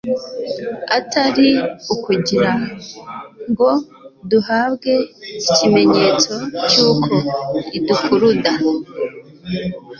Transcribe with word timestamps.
atari 0.97 1.49
ukugira 1.93 2.51
ngo 3.49 3.69
duhabwe 4.29 4.93
ikimenyetso 5.51 6.35
cy'uko 6.69 7.13
idukuruda, 7.77 8.51